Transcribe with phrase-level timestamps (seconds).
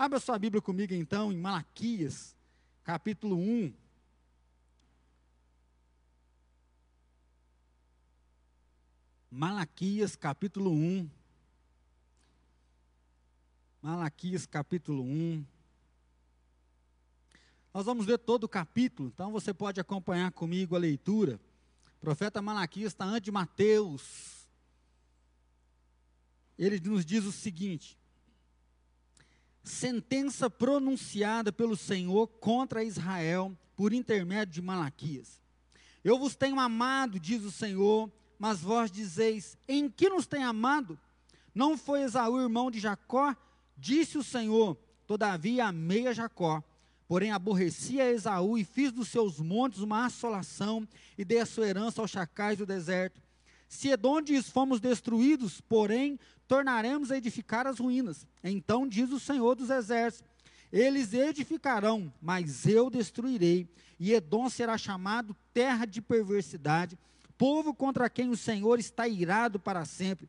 [0.00, 2.34] Abra sua Bíblia comigo então em Malaquias,
[2.82, 3.70] capítulo 1.
[9.30, 11.10] Malaquias, capítulo 1.
[13.82, 15.44] Malaquias, capítulo 1.
[17.74, 21.38] Nós vamos ler todo o capítulo, então você pode acompanhar comigo a leitura.
[21.98, 24.48] O profeta Malaquias está antes de Mateus.
[26.58, 27.99] Ele nos diz o seguinte:
[29.62, 35.40] sentença pronunciada pelo Senhor contra Israel por intermédio de Malaquias.
[36.02, 40.98] Eu vos tenho amado, diz o Senhor, mas vós dizeis: em que nos tem amado?
[41.54, 43.36] Não foi Esaú irmão de Jacó?
[43.76, 44.76] Disse o Senhor:
[45.06, 46.62] todavia amei a Jacó
[47.10, 50.86] Porém, aborreci a Esaú e fiz dos seus montes uma assolação
[51.18, 53.20] e dei a sua herança aos chacais do deserto.
[53.70, 58.26] Se Edondes fomos destruídos, porém, tornaremos a edificar as ruínas.
[58.42, 60.28] Então diz o Senhor dos Exércitos:
[60.72, 66.98] Eles edificarão, mas eu destruirei, e Edom será chamado terra de perversidade,
[67.38, 70.28] povo contra quem o Senhor está irado para sempre.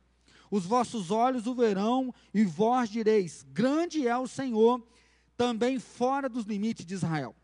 [0.52, 4.86] Os vossos olhos o verão, e vós direis: Grande é o Senhor
[5.36, 7.36] também fora dos limites de Israel.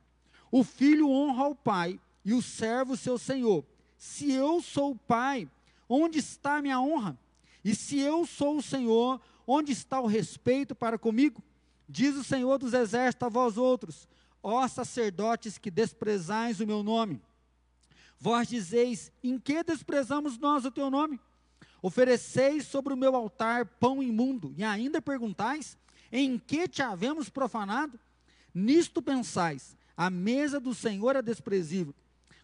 [0.51, 3.65] O filho honra o pai e o servo seu senhor.
[3.97, 5.49] Se eu sou o pai,
[5.89, 7.17] onde está a minha honra?
[7.63, 11.43] E se eu sou o Senhor, onde está o respeito para comigo?
[11.87, 14.07] Diz o Senhor dos exércitos a vós outros,
[14.43, 17.21] ó sacerdotes que desprezais o meu nome.
[18.19, 21.19] Vós dizeis: em que desprezamos nós o teu nome?
[21.81, 25.77] Ofereceis sobre o meu altar pão imundo, e ainda perguntais:
[26.11, 27.99] em que te havemos profanado?
[28.53, 31.93] Nisto pensais, a mesa do Senhor é desprezível.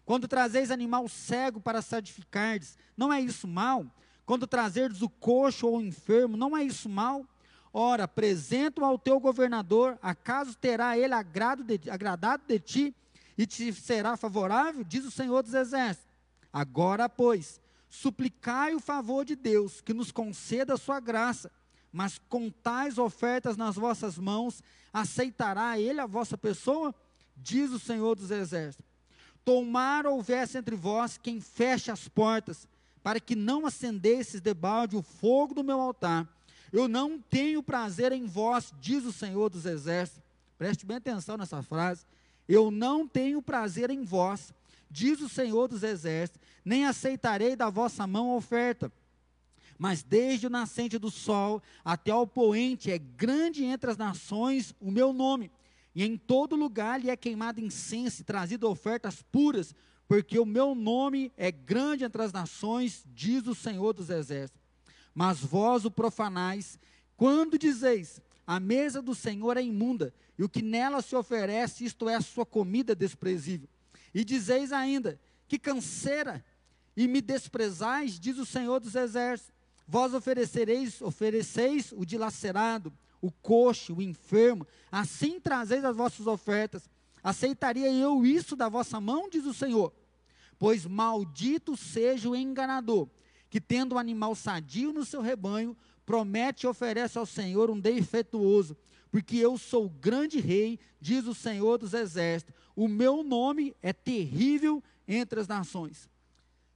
[0.04, 3.86] Quando trazeis animal cego para santificardes, não é isso mal?
[4.26, 7.26] Quando trazerdes o coxo ou o enfermo, não é isso mal?
[7.72, 12.94] Ora, apresento ao teu governador, acaso terá ele agrado de, agradado de ti
[13.36, 14.84] e te será favorável?
[14.84, 16.08] Diz o Senhor dos Exércitos.
[16.52, 21.50] Agora, pois, suplicai o favor de Deus, que nos conceda a sua graça
[21.94, 24.60] mas com tais ofertas nas vossas mãos,
[24.92, 26.92] aceitará ele a vossa pessoa?
[27.36, 28.84] Diz o Senhor dos Exércitos.
[29.44, 32.66] Tomar houvesse entre vós quem feche as portas,
[33.02, 36.26] para que não acendesses debalde o fogo do meu altar.
[36.72, 40.22] Eu não tenho prazer em vós, diz o Senhor dos Exércitos.
[40.56, 42.04] Preste bem atenção nessa frase.
[42.48, 44.52] Eu não tenho prazer em vós,
[44.90, 48.90] diz o Senhor dos Exércitos, nem aceitarei da vossa mão a oferta
[49.78, 54.90] mas desde o nascente do sol até o poente é grande entre as nações o
[54.90, 55.50] meu nome.
[55.94, 59.74] E em todo lugar lhe é queimado incenso e trazido ofertas puras,
[60.08, 64.60] porque o meu nome é grande entre as nações, diz o Senhor dos Exércitos.
[65.14, 66.78] Mas vós o profanais,
[67.16, 72.08] quando dizeis: a mesa do Senhor é imunda, e o que nela se oferece, isto
[72.08, 73.68] é a sua comida desprezível.
[74.12, 76.44] E dizeis ainda: que canseira,
[76.96, 79.54] e me desprezais, diz o Senhor dos Exércitos.
[79.86, 82.92] Vós oferecereis, ofereceis o dilacerado,
[83.24, 86.90] o coxo, o enfermo, assim trazeis as vossas ofertas.
[87.22, 89.94] Aceitaria eu isso da vossa mão, diz o Senhor?
[90.58, 93.08] Pois maldito seja o enganador,
[93.48, 95.74] que tendo um animal sadio no seu rebanho,
[96.04, 98.76] promete e oferece ao Senhor um defeituoso,
[99.10, 102.54] porque eu sou o grande rei, diz o Senhor dos exércitos.
[102.76, 106.10] O meu nome é terrível entre as nações.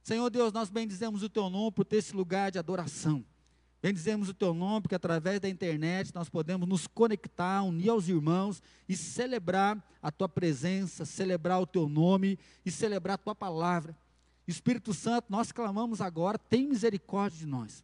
[0.01, 3.23] Senhor Deus, nós bendizemos o teu nome por ter esse lugar de adoração.
[3.81, 8.61] Bendizemos o teu nome, porque através da internet nós podemos nos conectar, unir aos irmãos
[8.89, 13.95] e celebrar a tua presença, celebrar o teu nome e celebrar a tua palavra.
[14.45, 17.83] Espírito Santo, nós clamamos agora, tem misericórdia de nós.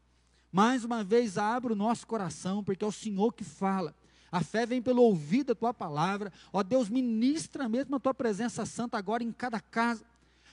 [0.51, 3.95] Mais uma vez, abre o nosso coração, porque é o Senhor que fala.
[4.31, 6.31] A fé vem pelo ouvido da tua palavra.
[6.51, 10.03] Ó Deus, ministra mesmo a tua presença santa agora em cada casa.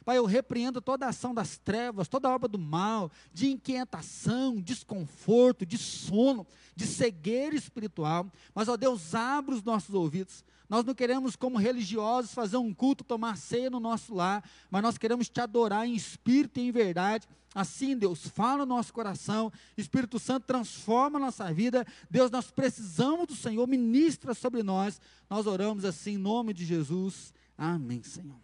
[0.05, 5.79] Pai, eu repreendo toda ação das trevas, toda obra do mal, de inquietação, desconforto, de
[5.79, 8.31] sono, de cegueira espiritual.
[8.55, 10.45] Mas, ó Deus, abre os nossos ouvidos.
[10.69, 14.97] Nós não queremos, como religiosos, fazer um culto, tomar ceia no nosso lar, mas nós
[14.97, 17.29] queremos te adorar em espírito e em verdade.
[17.55, 21.87] Assim, Deus, fala no nosso coração, Espírito Santo transforma a nossa vida.
[22.11, 24.99] Deus, nós precisamos do Senhor, ministra sobre nós.
[25.29, 27.35] Nós oramos assim em nome de Jesus.
[27.59, 28.42] Amém, Senhor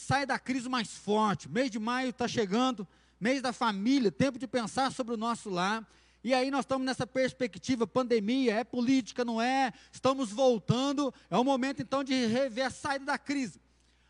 [0.00, 1.48] sai da crise mais forte.
[1.48, 2.88] Mês de maio está chegando,
[3.20, 5.86] mês da família, tempo de pensar sobre o nosso lar.
[6.24, 9.72] E aí nós estamos nessa perspectiva, pandemia, é política, não é?
[9.92, 13.60] Estamos voltando, é o momento então de rever a saída da crise.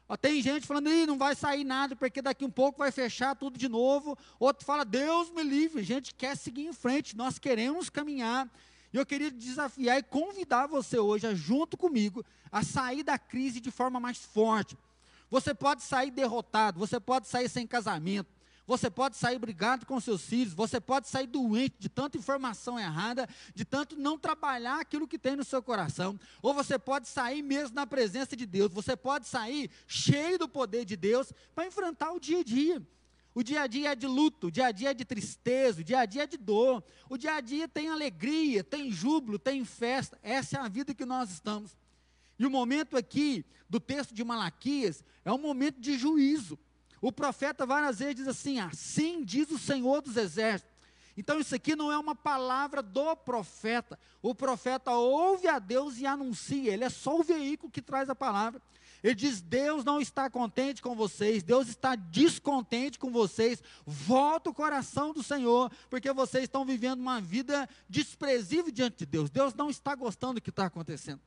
[0.08, 3.34] Ó, tem gente falando, Ih, não vai sair nada, porque daqui um pouco vai fechar
[3.34, 4.16] tudo de novo.
[4.38, 8.48] Outro fala, Deus me livre, a gente quer seguir em frente, nós queremos caminhar.
[8.92, 13.70] E eu queria desafiar e convidar você hoje, junto comigo, a sair da crise de
[13.70, 14.76] forma mais forte.
[15.31, 18.29] Você pode sair derrotado, você pode sair sem casamento,
[18.67, 23.29] você pode sair brigado com seus filhos, você pode sair doente de tanta informação errada,
[23.55, 27.75] de tanto não trabalhar aquilo que tem no seu coração, ou você pode sair mesmo
[27.75, 32.21] na presença de Deus, você pode sair cheio do poder de Deus para enfrentar o
[32.21, 32.83] dia a dia.
[33.33, 35.85] O dia a dia é de luto, o dia a dia é de tristeza, o
[35.85, 39.65] dia a dia é de dor, o dia a dia tem alegria, tem júbilo, tem
[39.65, 40.19] festa.
[40.21, 41.76] Essa é a vida que nós estamos.
[42.40, 46.58] E o momento aqui do texto de Malaquias é um momento de juízo.
[46.98, 50.75] O profeta várias vezes diz assim: assim diz o Senhor dos Exércitos.
[51.19, 53.98] Então isso aqui não é uma palavra do profeta.
[54.22, 58.14] O profeta ouve a Deus e anuncia, ele é só o veículo que traz a
[58.14, 58.62] palavra.
[59.02, 63.62] Ele diz: Deus não está contente com vocês, Deus está descontente com vocês.
[63.84, 69.28] Volta o coração do Senhor, porque vocês estão vivendo uma vida desprezível diante de Deus.
[69.28, 71.20] Deus não está gostando do que está acontecendo.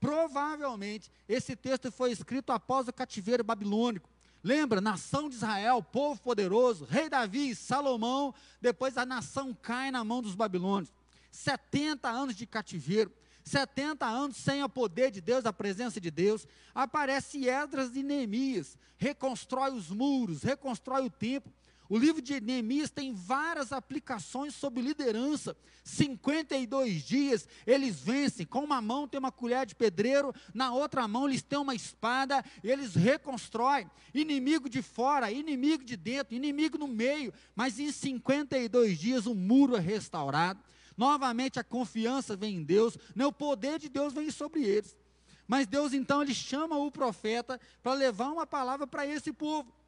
[0.00, 4.08] Provavelmente, esse texto foi escrito após o cativeiro babilônico.
[4.42, 10.22] Lembra, nação de Israel, povo poderoso, rei Davi, Salomão, depois a nação cai na mão
[10.22, 10.90] dos babilônios.
[11.30, 13.12] 70 anos de cativeiro,
[13.44, 16.46] 70 anos sem o poder de Deus, a presença de Deus.
[16.74, 21.52] Aparece Esdras e Neemias, reconstrói os muros, reconstrói o templo.
[21.90, 25.56] O livro de Neemias tem várias aplicações sobre liderança.
[25.82, 28.46] 52 dias eles vencem.
[28.46, 32.44] Com uma mão tem uma colher de pedreiro, na outra mão eles têm uma espada,
[32.62, 33.90] eles reconstroem.
[34.14, 37.34] Inimigo de fora, inimigo de dentro, inimigo no meio.
[37.56, 40.62] Mas em 52 dias o muro é restaurado.
[40.96, 43.26] Novamente a confiança vem em Deus, né?
[43.26, 44.96] o poder de Deus vem sobre eles.
[45.44, 49.79] Mas Deus então ele chama o profeta para levar uma palavra para esse povo.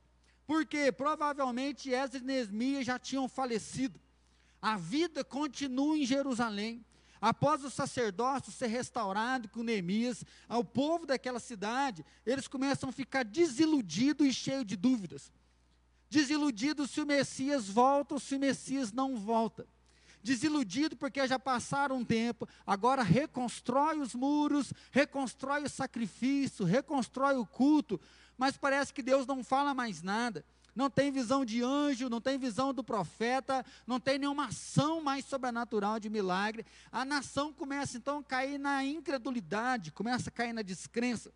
[0.47, 4.01] Porque provavelmente Esdras e Neemias já tinham falecido.
[4.61, 6.85] A vida continua em Jerusalém.
[7.21, 13.25] Após o sacerdócio ser restaurado com Neemias, ao povo daquela cidade, eles começam a ficar
[13.25, 15.31] desiludidos e cheios de dúvidas.
[16.11, 19.67] Desiludidos se o Messias volta ou se o Messias não volta
[20.23, 27.45] desiludido porque já passaram um tempo, agora reconstrói os muros, reconstrói o sacrifício, reconstrói o
[27.45, 28.01] culto,
[28.37, 30.45] mas parece que Deus não fala mais nada.
[30.75, 35.25] Não tem visão de anjo, não tem visão do profeta, não tem nenhuma ação mais
[35.25, 36.65] sobrenatural de milagre.
[36.91, 41.31] A nação começa então a cair na incredulidade, começa a cair na descrença.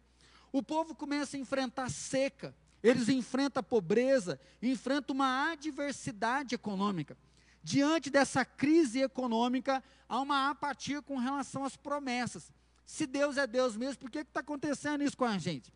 [0.51, 7.17] O povo começa a enfrentar seca, eles enfrentam a pobreza, enfrentam uma adversidade econômica.
[7.63, 12.51] Diante dessa crise econômica, há uma apatia com relação às promessas.
[12.87, 15.75] Se Deus é Deus mesmo, por que está acontecendo isso com a gente?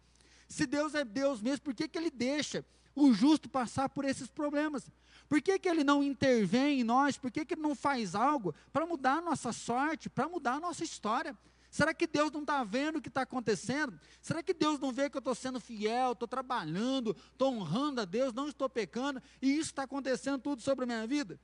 [0.51, 4.29] Se Deus é Deus mesmo, por que, que Ele deixa o justo passar por esses
[4.29, 4.91] problemas?
[5.29, 7.17] Por que, que Ele não intervém em nós?
[7.17, 10.61] Por que, que Ele não faz algo para mudar a nossa sorte, para mudar a
[10.61, 11.39] nossa história?
[11.71, 13.99] Será que Deus não está vendo o que está acontecendo?
[14.21, 18.05] Será que Deus não vê que eu estou sendo fiel, estou trabalhando, estou honrando a
[18.05, 21.39] Deus, não estou pecando, e isso está acontecendo tudo sobre a minha vida?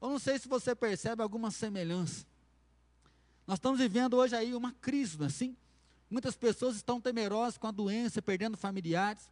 [0.00, 2.24] Eu não sei se você percebe alguma semelhança.
[3.46, 5.54] Nós estamos vivendo hoje aí uma crise, não é assim?
[6.10, 9.30] Muitas pessoas estão temerosas com a doença, perdendo familiares.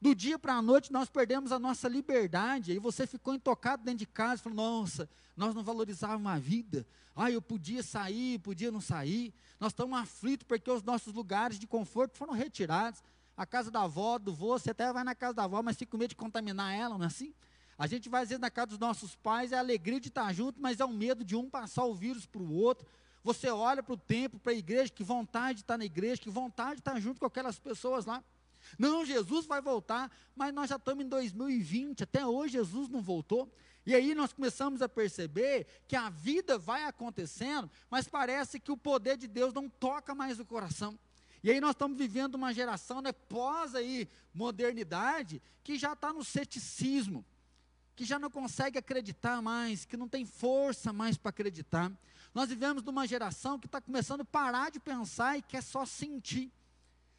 [0.00, 2.70] Do dia para a noite nós perdemos a nossa liberdade.
[2.70, 6.86] Aí você ficou intocado dentro de casa, falou: Nossa, nós não valorizávamos a vida.
[7.16, 9.32] Ah, eu podia sair, podia não sair.
[9.58, 13.02] Nós estamos aflitos porque os nossos lugares de conforto foram retirados.
[13.36, 15.92] A casa da avó, do vô, você até vai na casa da avó, mas fica
[15.92, 17.32] com medo de contaminar ela, não é assim?
[17.78, 20.32] A gente vai às vezes na casa dos nossos pais, é a alegria de estar
[20.32, 22.86] junto, mas é o medo de um passar o vírus para o outro.
[23.28, 26.30] Você olha para o templo, para a igreja, que vontade de estar na igreja, que
[26.30, 28.24] vontade de estar junto com aquelas pessoas lá.
[28.78, 33.52] Não, Jesus vai voltar, mas nós já estamos em 2020, até hoje Jesus não voltou.
[33.84, 38.78] E aí nós começamos a perceber que a vida vai acontecendo, mas parece que o
[38.78, 40.98] poder de Deus não toca mais o coração.
[41.44, 46.24] E aí nós estamos vivendo uma geração né, pós aí modernidade que já está no
[46.24, 47.22] ceticismo,
[47.98, 51.90] que já não consegue acreditar mais, que não tem força mais para acreditar.
[52.32, 56.48] Nós vivemos numa geração que está começando a parar de pensar e quer só sentir.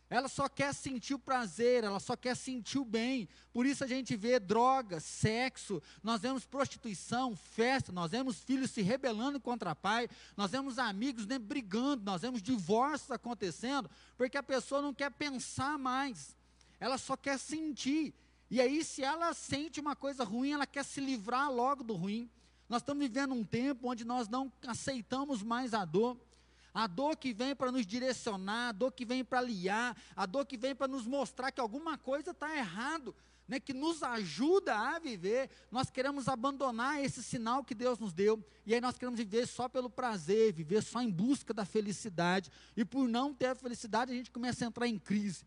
[0.09, 3.27] Ela só quer sentir o prazer, ela só quer sentir o bem.
[3.51, 8.81] Por isso a gente vê drogas, sexo, nós vemos prostituição, festa, nós vemos filhos se
[8.81, 10.07] rebelando contra pai,
[10.37, 15.77] nós vemos amigos né, brigando, nós vemos divórcios acontecendo, porque a pessoa não quer pensar
[15.77, 16.37] mais,
[16.79, 18.13] ela só quer sentir.
[18.49, 22.29] E aí, se ela sente uma coisa ruim, ela quer se livrar logo do ruim.
[22.67, 26.17] Nós estamos vivendo um tempo onde nós não aceitamos mais a dor.
[26.73, 30.45] A dor que vem para nos direcionar, a dor que vem para aliar, a dor
[30.45, 33.15] que vem para nos mostrar que alguma coisa está errado.
[33.49, 38.45] né, que nos ajuda a viver, nós queremos abandonar esse sinal que Deus nos deu,
[38.63, 42.85] e aí nós queremos viver só pelo prazer, viver só em busca da felicidade, e
[42.85, 45.43] por não ter a felicidade, a gente começa a entrar em crise.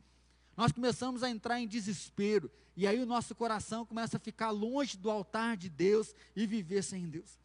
[0.56, 4.96] Nós começamos a entrar em desespero, e aí o nosso coração começa a ficar longe
[4.96, 7.38] do altar de Deus e viver sem Deus.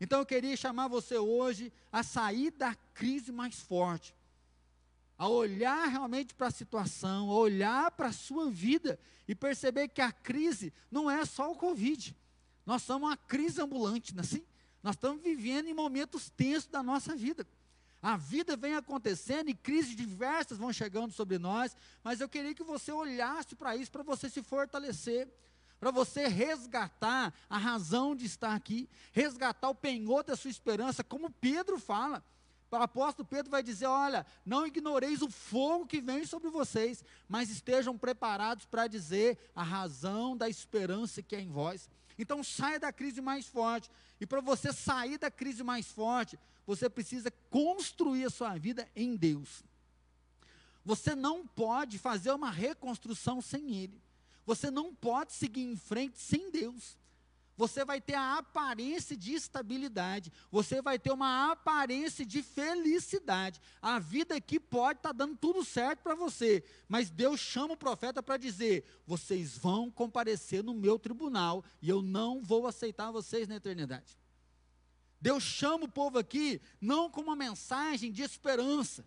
[0.00, 4.14] Então eu queria chamar você hoje a sair da crise mais forte,
[5.16, 10.00] a olhar realmente para a situação, a olhar para a sua vida e perceber que
[10.00, 12.14] a crise não é só o Covid.
[12.66, 14.42] Nós somos uma crise ambulante, não é assim?
[14.82, 17.46] Nós estamos vivendo em momentos tensos da nossa vida.
[18.04, 22.62] A vida vem acontecendo e crises diversas vão chegando sobre nós, mas eu queria que
[22.62, 25.26] você olhasse para isso, para você se fortalecer,
[25.80, 31.30] para você resgatar a razão de estar aqui, resgatar o penhor da sua esperança, como
[31.30, 32.22] Pedro fala.
[32.70, 37.48] O apóstolo Pedro vai dizer: Olha, não ignoreis o fogo que vem sobre vocês, mas
[37.48, 41.88] estejam preparados para dizer a razão da esperança que é em vós.
[42.18, 43.90] Então saia da crise mais forte.
[44.20, 49.16] E para você sair da crise mais forte, você precisa construir a sua vida em
[49.16, 49.62] Deus.
[50.84, 54.00] Você não pode fazer uma reconstrução sem Ele.
[54.46, 56.98] Você não pode seguir em frente sem Deus.
[57.56, 63.60] Você vai ter a aparência de estabilidade, você vai ter uma aparência de felicidade.
[63.80, 67.76] A vida aqui pode estar tá dando tudo certo para você, mas Deus chama o
[67.76, 73.46] profeta para dizer: vocês vão comparecer no meu tribunal e eu não vou aceitar vocês
[73.46, 74.18] na eternidade.
[75.20, 79.06] Deus chama o povo aqui não com uma mensagem de esperança,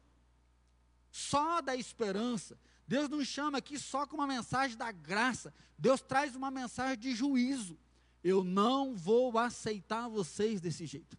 [1.12, 2.58] só da esperança.
[2.88, 5.54] Deus nos chama aqui só com uma mensagem da graça.
[5.78, 7.78] Deus traz uma mensagem de juízo.
[8.24, 11.18] Eu não vou aceitar vocês desse jeito.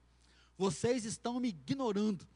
[0.56, 2.26] Vocês estão me ignorando.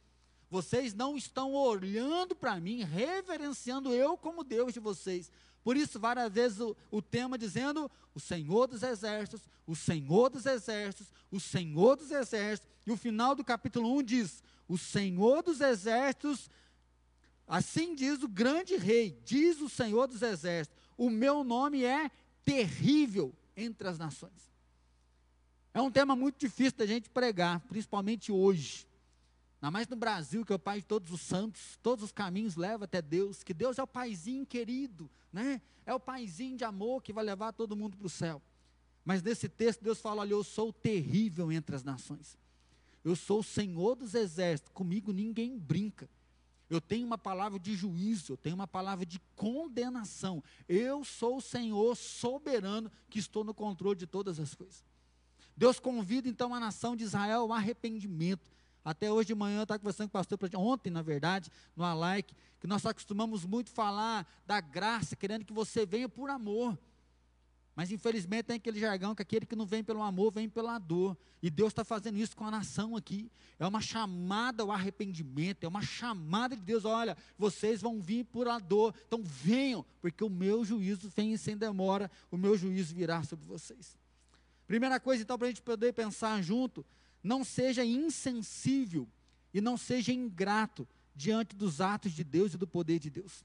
[0.48, 5.32] Vocês não estão olhando para mim, reverenciando eu como Deus de vocês.
[5.64, 10.44] Por isso, várias vezes o, o, tema dizendo: o Senhor dos Exércitos, o Senhor dos
[10.44, 12.70] Exércitos, o Senhor dos Exércitos.
[12.86, 16.50] E o final do capítulo 1 diz: o Senhor dos Exércitos,
[17.46, 22.10] assim diz o grande rei, diz o Senhor dos Exércitos: o meu nome é
[22.44, 24.51] terrível entre as nações.
[25.74, 28.86] É um tema muito difícil da gente pregar, principalmente hoje.
[29.60, 32.56] Ainda mais no Brasil, que é o Pai de todos os santos, todos os caminhos
[32.56, 35.62] levam até Deus, que Deus é o Paizinho querido, né?
[35.86, 38.42] É o Paizinho de amor que vai levar todo mundo para o céu.
[39.04, 42.36] Mas nesse texto Deus fala: olha, eu sou terrível entre as nações.
[43.04, 46.08] Eu sou o Senhor dos exércitos, comigo ninguém brinca.
[46.68, 50.42] Eu tenho uma palavra de juízo, eu tenho uma palavra de condenação.
[50.68, 54.82] Eu sou o Senhor soberano que estou no controle de todas as coisas.
[55.56, 58.50] Deus convida então a nação de Israel ao arrependimento.
[58.84, 62.34] Até hoje de manhã eu estava conversando com o pastor, ontem na verdade, no Alike,
[62.60, 66.76] que nós acostumamos muito falar da graça, querendo que você venha por amor.
[67.74, 71.16] Mas infelizmente tem aquele jargão que aquele que não vem pelo amor, vem pela dor.
[71.42, 73.30] E Deus está fazendo isso com a nação aqui.
[73.58, 76.84] É uma chamada ao arrependimento, é uma chamada de Deus.
[76.84, 81.56] Olha, vocês vão vir por a dor, então venham, porque o meu juízo vem sem
[81.56, 83.96] demora, o meu juízo virá sobre vocês.
[84.72, 86.82] Primeira coisa, então, para a gente poder pensar junto,
[87.22, 89.06] não seja insensível
[89.52, 93.44] e não seja ingrato diante dos atos de Deus e do poder de Deus.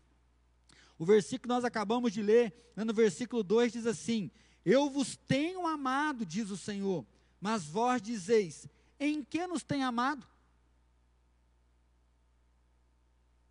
[0.98, 4.32] O versículo que nós acabamos de ler, né, no versículo 2, diz assim:
[4.64, 7.06] Eu vos tenho amado, diz o Senhor,
[7.42, 8.66] mas vós dizeis:
[8.98, 10.26] Em que nos tem amado?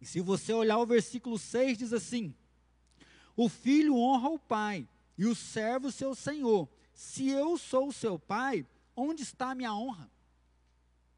[0.00, 2.35] E se você olhar o versículo 6, diz assim:
[3.37, 6.66] O filho honra o pai, e o servo seu senhor.
[6.96, 10.10] Se eu sou seu pai, onde está a minha honra?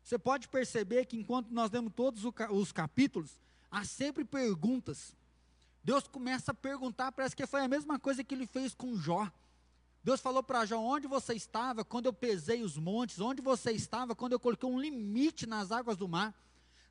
[0.03, 3.39] Você pode perceber que enquanto nós lemos todos os capítulos,
[3.71, 5.15] há sempre perguntas.
[5.85, 9.31] Deus começa a perguntar, parece que foi a mesma coisa que ele fez com Jó.
[10.03, 13.21] Deus falou para Jó: onde você estava quando eu pesei os montes?
[13.21, 16.35] Onde você estava quando eu coloquei um limite nas águas do mar?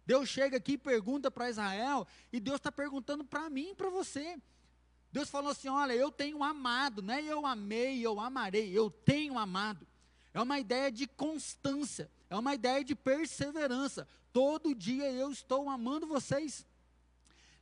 [0.06, 3.89] Deus chega aqui e pergunta para Israel, e Deus está perguntando para mim e para
[3.89, 4.41] você.
[5.12, 9.38] Deus falou assim: olha, eu tenho amado, não é eu amei, eu amarei, eu tenho
[9.38, 9.88] amado.
[10.34, 14.08] É uma ideia de constância, é uma ideia de perseverança.
[14.32, 16.66] Todo dia eu estou amando vocês.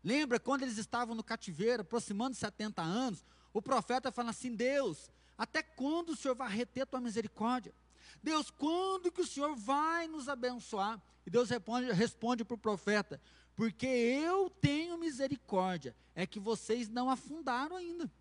[0.03, 5.63] Lembra quando eles estavam no cativeiro, aproximando 70 anos, o profeta fala assim: Deus, até
[5.63, 7.73] quando o Senhor vai reter a tua misericórdia?
[8.21, 11.01] Deus, quando que o Senhor vai nos abençoar?
[11.25, 13.21] E Deus responde, responde para o profeta:
[13.55, 18.11] porque eu tenho misericórdia, é que vocês não afundaram ainda.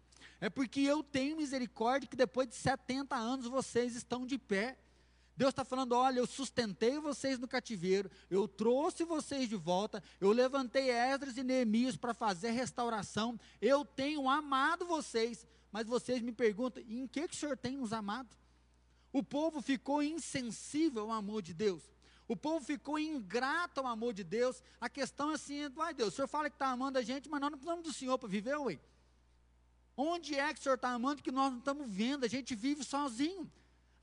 [0.40, 4.78] É porque eu tenho misericórdia que depois de 70 anos vocês estão de pé.
[5.36, 10.30] Deus está falando: olha, eu sustentei vocês no cativeiro, eu trouxe vocês de volta, eu
[10.30, 16.82] levantei Esdras e Neemias para fazer restauração, eu tenho amado vocês, mas vocês me perguntam:
[16.86, 18.36] em que, que o Senhor tem nos amado?
[19.12, 21.82] O povo ficou insensível ao amor de Deus.
[22.26, 24.62] O povo ficou ingrato ao amor de Deus.
[24.80, 27.40] A questão é assim: ai Deus, o Senhor fala que está amando a gente, mas
[27.40, 28.78] nós não precisamos do Senhor para viver, ué.
[29.96, 32.24] Onde é que o Senhor está amando que nós não estamos vendo?
[32.24, 33.50] A gente vive sozinho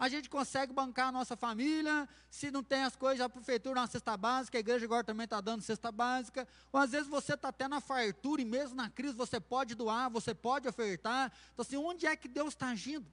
[0.01, 3.81] a gente consegue bancar a nossa família, se não tem as coisas, a prefeitura dá
[3.81, 7.35] uma cesta básica, a igreja agora também está dando cesta básica, ou às vezes você
[7.35, 11.61] está até na fartura, e mesmo na crise você pode doar, você pode ofertar, então
[11.61, 13.05] assim, onde é que Deus está agindo?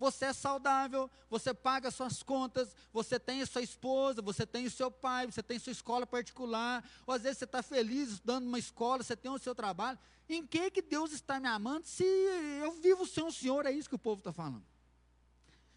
[0.00, 4.70] Você é saudável, você paga suas contas, você tem a sua esposa, você tem o
[4.70, 8.58] seu pai, você tem sua escola particular, ou às vezes você está feliz estudando numa
[8.58, 9.98] escola, você tem o seu trabalho.
[10.26, 13.66] Em que que Deus está me amando se eu vivo sem o Senhor?
[13.66, 14.64] É isso que o povo está falando.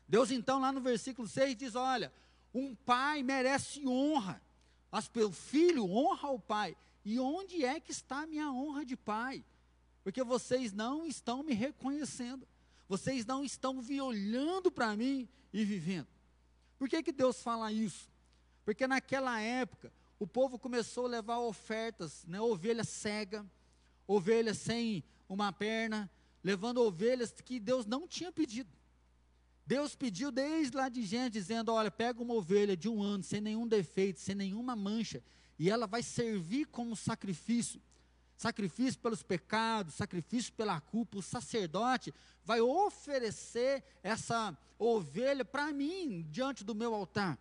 [0.08, 2.14] Deus, então, lá no versículo 6 diz: Olha,
[2.54, 4.42] um pai merece honra,
[4.90, 6.78] mas pelo filho honra o pai.
[7.04, 9.44] E onde é que está a minha honra de pai?
[10.02, 12.48] Porque vocês não estão me reconhecendo,
[12.94, 16.08] vocês não estão me olhando para mim e vivendo.
[16.78, 18.08] Por que, que Deus fala isso?
[18.64, 23.44] Porque naquela época, o povo começou a levar ofertas, né, ovelha cega,
[24.08, 26.08] ovelha sem uma perna,
[26.44, 28.70] levando ovelhas que Deus não tinha pedido.
[29.66, 33.42] Deus pediu desde lá de gente, dizendo: Olha, pega uma ovelha de um ano, sem
[33.42, 35.24] nenhum defeito, sem nenhuma mancha,
[35.58, 37.82] e ela vai servir como sacrifício
[38.44, 41.18] sacrifício pelos pecados, sacrifício pela culpa.
[41.18, 47.40] O sacerdote vai oferecer essa ovelha para mim, diante do meu altar.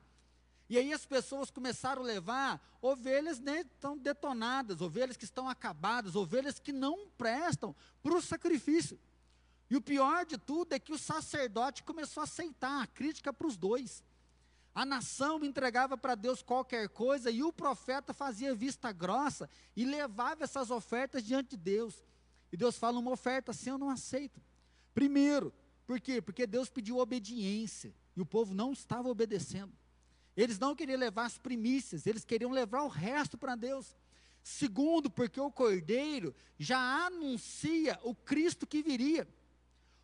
[0.69, 6.15] E aí as pessoas começaram a levar ovelhas né, tão detonadas, ovelhas que estão acabadas,
[6.15, 8.99] ovelhas que não prestam para o sacrifício.
[9.69, 13.47] E o pior de tudo é que o sacerdote começou a aceitar a crítica para
[13.47, 14.05] os dois.
[14.75, 20.45] A nação entregava para Deus qualquer coisa e o profeta fazia vista grossa e levava
[20.45, 22.03] essas ofertas diante de Deus.
[22.51, 24.41] E Deus fala: uma oferta assim eu não aceito.
[24.95, 25.53] Primeiro,
[25.87, 26.23] por quê?
[26.23, 29.73] Porque Deus pediu obediência e o povo não estava obedecendo.
[30.35, 33.95] Eles não queriam levar as primícias, eles queriam levar o resto para Deus.
[34.43, 39.29] Segundo, porque o cordeiro já anuncia o Cristo que viria.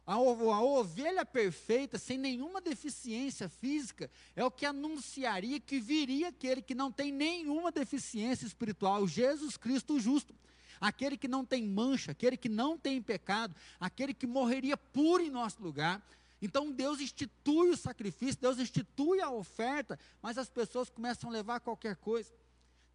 [0.08, 6.62] A, a ovelha perfeita, sem nenhuma deficiência física, é o que anunciaria que viria aquele
[6.62, 10.34] que não tem nenhuma deficiência espiritual, Jesus Cristo justo.
[10.80, 15.28] Aquele que não tem mancha, aquele que não tem pecado, aquele que morreria puro em
[15.28, 16.02] nosso lugar.
[16.40, 21.60] Então Deus institui o sacrifício, Deus institui a oferta, mas as pessoas começam a levar
[21.60, 22.32] qualquer coisa.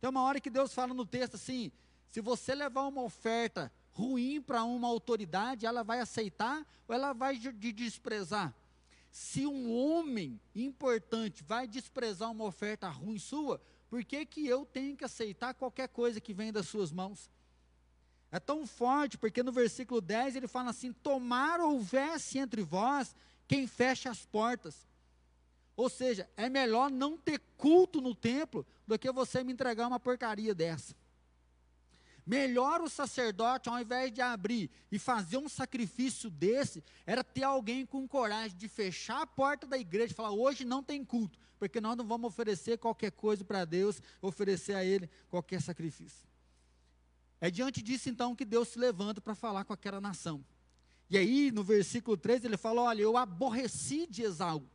[0.01, 1.71] Tem uma hora que Deus fala no texto assim:
[2.09, 7.37] se você levar uma oferta ruim para uma autoridade, ela vai aceitar ou ela vai
[7.37, 8.53] de desprezar?
[9.11, 14.97] Se um homem importante vai desprezar uma oferta ruim sua, por que, que eu tenho
[14.97, 17.29] que aceitar qualquer coisa que vem das suas mãos?
[18.31, 23.15] É tão forte, porque no versículo 10 ele fala assim: Tomar houvesse entre vós
[23.47, 24.87] quem fecha as portas.
[25.75, 29.99] Ou seja, é melhor não ter culto no templo do que você me entregar uma
[29.99, 30.95] porcaria dessa.
[32.25, 37.85] Melhor o sacerdote, ao invés de abrir e fazer um sacrifício desse, era ter alguém
[37.85, 41.81] com coragem de fechar a porta da igreja e falar: hoje não tem culto, porque
[41.81, 46.25] nós não vamos oferecer qualquer coisa para Deus, oferecer a Ele qualquer sacrifício.
[47.41, 50.45] É diante disso então que Deus se levanta para falar com aquela nação.
[51.09, 54.65] E aí, no versículo 3, ele fala: Olha, eu aborreci de Esaú.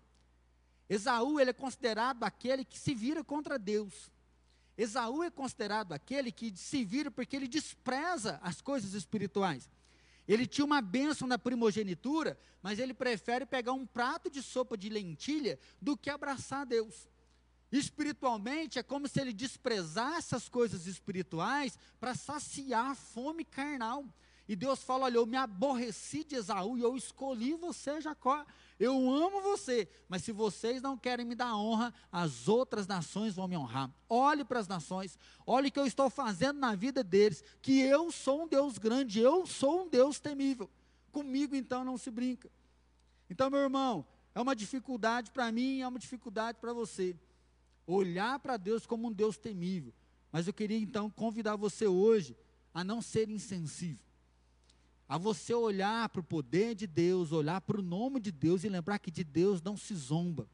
[0.86, 4.10] Esaú, ele é considerado aquele que se vira contra Deus.
[4.78, 9.68] Esaú é considerado aquele que se vira porque ele despreza as coisas espirituais.
[10.26, 14.88] Ele tinha uma bênção na primogenitura, mas ele prefere pegar um prato de sopa de
[14.88, 17.08] lentilha do que abraçar Deus.
[17.72, 24.04] Espiritualmente, é como se ele desprezasse as coisas espirituais para saciar a fome carnal.
[24.48, 28.46] E Deus fala: Olha, eu me aborreci de Esaú e eu escolhi você, Jacó.
[28.78, 33.48] Eu amo você, mas se vocês não querem me dar honra, as outras nações vão
[33.48, 33.92] me honrar.
[34.08, 38.12] Olhe para as nações, olhe o que eu estou fazendo na vida deles, que eu
[38.12, 40.70] sou um Deus grande, eu sou um Deus temível.
[41.10, 42.48] Comigo então não se brinca.
[43.28, 47.16] Então, meu irmão, é uma dificuldade para mim, é uma dificuldade para você.
[47.84, 49.92] Olhar para Deus como um Deus temível.
[50.30, 52.36] Mas eu queria então convidar você hoje
[52.72, 54.07] a não ser insensível
[55.08, 58.68] a você olhar para o poder de Deus, olhar para o nome de Deus e
[58.68, 60.46] lembrar que de Deus não se zomba,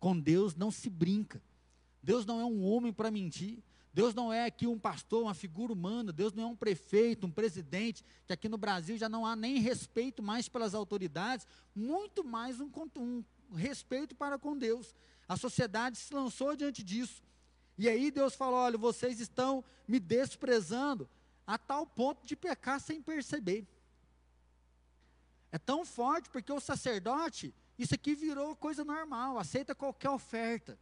[0.00, 1.42] com Deus não se brinca.
[2.02, 3.62] Deus não é um homem para mentir.
[3.94, 6.10] Deus não é aqui um pastor, uma figura humana.
[6.10, 9.58] Deus não é um prefeito, um presidente, que aqui no Brasil já não há nem
[9.58, 13.22] respeito mais pelas autoridades, muito mais um, um
[13.54, 14.94] respeito para com Deus.
[15.28, 17.22] A sociedade se lançou diante disso.
[17.78, 21.08] E aí Deus falou: olha, vocês estão me desprezando
[21.46, 23.66] a tal ponto de pecar sem perceber.
[25.52, 30.78] É tão forte porque o sacerdote, isso aqui virou coisa normal, aceita qualquer oferta.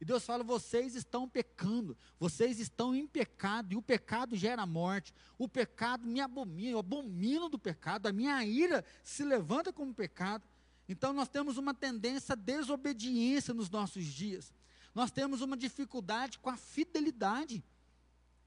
[0.00, 5.14] E Deus fala: vocês estão pecando, vocês estão em pecado, e o pecado gera morte.
[5.38, 10.44] O pecado me abomina, eu abomino do pecado, a minha ira se levanta como pecado.
[10.88, 14.52] Então nós temos uma tendência à desobediência nos nossos dias.
[14.94, 17.64] Nós temos uma dificuldade com a fidelidade.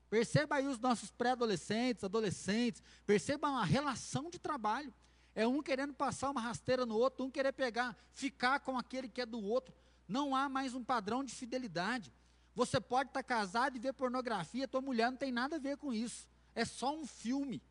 [0.10, 4.93] Perceba aí os nossos pré-adolescentes, adolescentes, perceba a relação de trabalho.
[5.39, 9.21] É um querendo passar uma rasteira no outro, um querer pegar, ficar com aquele que
[9.21, 9.73] é do outro.
[10.06, 12.12] Não há mais um padrão de fidelidade.
[12.54, 15.93] Você pode estar casado e ver pornografia, tua mulher não tem nada a ver com
[15.93, 16.28] isso.
[16.54, 17.62] É só um filme.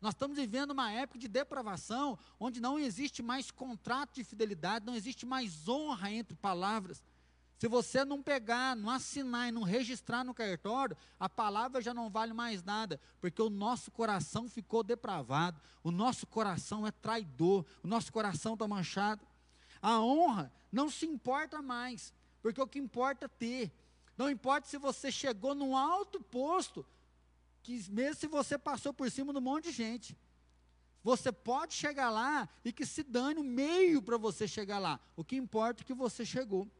[0.00, 4.96] Nós estamos vivendo uma época de depravação, onde não existe mais contrato de fidelidade, não
[4.96, 7.00] existe mais honra entre palavras.
[7.64, 12.10] Se você não pegar, não assinar e não registrar no cartório, a palavra já não
[12.10, 17.88] vale mais nada, porque o nosso coração ficou depravado, o nosso coração é traidor, o
[17.88, 19.26] nosso coração está manchado.
[19.80, 23.72] A honra não se importa mais, porque o que importa é ter.
[24.14, 26.84] Não importa se você chegou num alto posto,
[27.62, 30.18] que mesmo se você passou por cima de um monte de gente.
[31.02, 35.00] Você pode chegar lá e que se dane o meio para você chegar lá.
[35.16, 36.70] O que importa é que você chegou.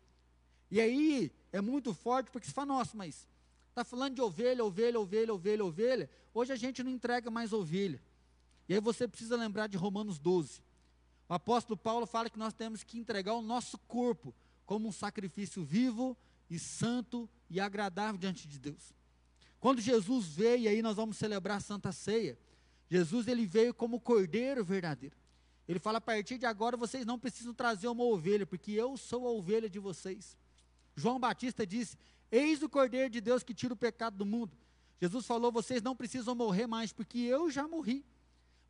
[0.70, 3.26] E aí é muito forte, porque você fala, nossa, mas
[3.68, 6.10] está falando de ovelha, ovelha, ovelha, ovelha, ovelha.
[6.32, 8.02] Hoje a gente não entrega mais ovelha.
[8.68, 10.62] E aí você precisa lembrar de Romanos 12.
[11.28, 14.34] O apóstolo Paulo fala que nós temos que entregar o nosso corpo
[14.66, 16.16] como um sacrifício vivo
[16.50, 18.94] e santo e agradável diante de Deus.
[19.60, 22.38] Quando Jesus veio, e aí nós vamos celebrar a Santa Ceia,
[22.90, 25.16] Jesus ele veio como cordeiro verdadeiro.
[25.66, 29.26] Ele fala: a partir de agora vocês não precisam trazer uma ovelha, porque eu sou
[29.26, 30.36] a ovelha de vocês.
[30.96, 31.96] João Batista disse:
[32.30, 34.56] Eis o Cordeiro de Deus que tira o pecado do mundo.
[35.00, 38.04] Jesus falou: Vocês não precisam morrer mais, porque eu já morri.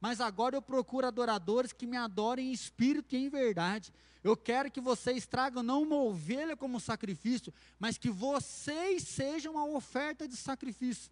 [0.00, 3.92] Mas agora eu procuro adoradores que me adorem em espírito e em verdade.
[4.22, 9.64] Eu quero que vocês tragam não uma ovelha como sacrifício, mas que vocês sejam a
[9.64, 11.10] oferta de sacrifício.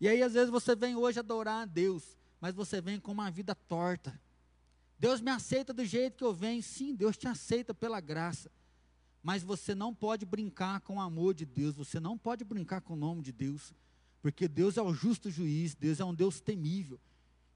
[0.00, 3.30] E aí, às vezes, você vem hoje adorar a Deus, mas você vem com uma
[3.30, 4.20] vida torta.
[4.98, 6.62] Deus me aceita do jeito que eu venho.
[6.62, 8.50] Sim, Deus te aceita pela graça.
[9.26, 12.92] Mas você não pode brincar com o amor de Deus, você não pode brincar com
[12.92, 13.74] o nome de Deus,
[14.22, 17.00] porque Deus é o justo juiz, Deus é um Deus temível.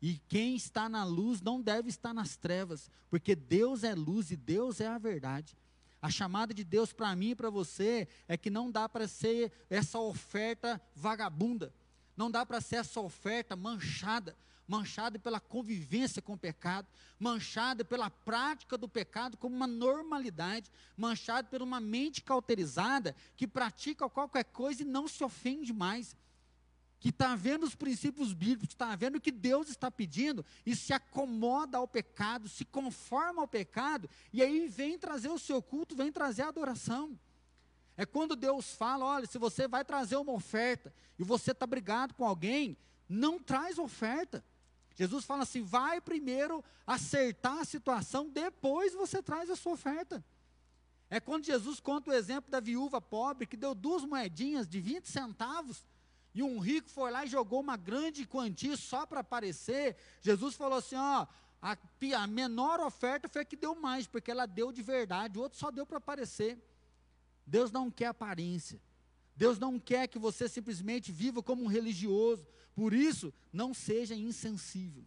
[0.02, 4.36] E quem está na luz não deve estar nas trevas, porque Deus é luz e
[4.36, 5.56] Deus é a verdade.
[6.02, 9.52] A chamada de Deus para mim e para você é que não dá para ser
[9.70, 11.72] essa oferta vagabunda,
[12.16, 14.36] não dá para ser essa oferta manchada,
[14.70, 16.86] manchada pela convivência com o pecado,
[17.18, 24.08] manchada pela prática do pecado como uma normalidade, manchada por uma mente cauterizada que pratica
[24.08, 26.14] qualquer coisa e não se ofende mais.
[27.00, 30.92] Que está vendo os princípios bíblicos, está vendo o que Deus está pedindo e se
[30.92, 36.12] acomoda ao pecado, se conforma ao pecado, e aí vem trazer o seu culto, vem
[36.12, 37.18] trazer a adoração.
[37.96, 42.14] É quando Deus fala: olha, se você vai trazer uma oferta e você está brigado
[42.14, 42.76] com alguém,
[43.08, 44.44] não traz oferta.
[44.94, 50.24] Jesus fala assim: vai primeiro acertar a situação, depois você traz a sua oferta.
[51.08, 55.06] É quando Jesus conta o exemplo da viúva pobre que deu duas moedinhas de 20
[55.06, 55.84] centavos
[56.32, 59.96] e um rico foi lá e jogou uma grande quantia só para aparecer.
[60.20, 61.26] Jesus falou assim: ó,
[61.60, 61.76] a,
[62.16, 65.58] a, menor oferta foi a que deu mais, porque ela deu de verdade, o outro
[65.58, 66.58] só deu para aparecer.
[67.46, 68.80] Deus não quer aparência.
[69.40, 72.46] Deus não quer que você simplesmente viva como um religioso.
[72.74, 75.02] Por isso, não seja insensível.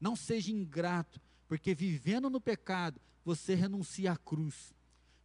[0.00, 4.74] Não seja ingrato, porque vivendo no pecado, você renuncia à cruz.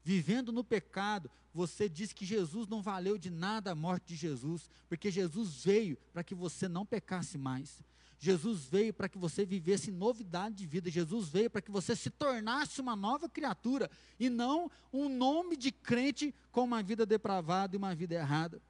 [0.04, 4.70] Vivendo no pecado, você diz que Jesus não valeu de nada a morte de Jesus,
[4.88, 7.82] porque Jesus veio para que você não pecasse mais.
[8.24, 10.90] Jesus veio para que você vivesse novidade de vida.
[10.90, 15.74] Jesus veio para que você se tornasse uma nova criatura e não um nome de
[15.74, 18.62] crente com uma vida depravada e uma vida errada.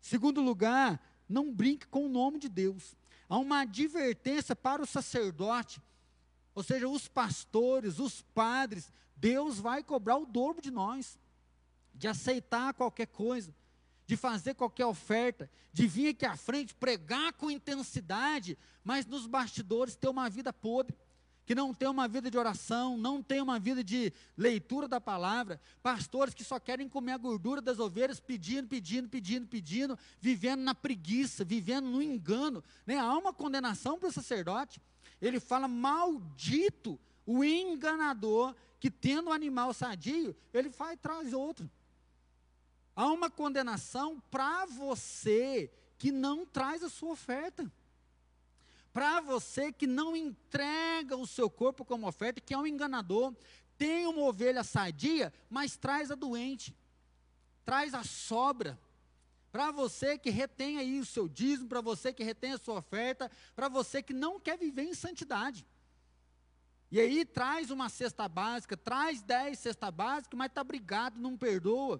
[0.00, 2.96] Segundo lugar, não brinque com o nome de Deus.
[3.28, 5.80] Há uma advertência para o sacerdote,
[6.52, 8.90] ou seja, os pastores, os padres.
[9.14, 11.16] Deus vai cobrar o dobro de nós,
[11.94, 13.54] de aceitar qualquer coisa
[14.10, 19.94] de fazer qualquer oferta, de vir aqui à frente, pregar com intensidade, mas nos bastidores
[19.94, 20.98] ter uma vida podre,
[21.46, 25.60] que não tem uma vida de oração, não tem uma vida de leitura da palavra,
[25.80, 30.74] pastores que só querem comer a gordura das ovelhas, pedindo, pedindo, pedindo, pedindo, vivendo na
[30.74, 32.64] preguiça, vivendo no engano.
[32.84, 32.98] Né?
[32.98, 34.82] Há uma condenação para o sacerdote.
[35.22, 41.70] Ele fala: maldito o enganador que tendo um animal sadio, ele vai e traz outro.
[43.00, 47.72] Há uma condenação para você que não traz a sua oferta.
[48.92, 53.34] Para você que não entrega o seu corpo como oferta, que é um enganador,
[53.78, 56.76] tem uma ovelha sadia, mas traz a doente,
[57.64, 58.78] traz a sobra.
[59.50, 63.30] Para você que retém aí o seu dízimo, para você que retém a sua oferta,
[63.56, 65.66] para você que não quer viver em santidade.
[66.90, 71.98] E aí traz uma cesta básica, traz dez cesta básica, mas está brigado, não perdoa.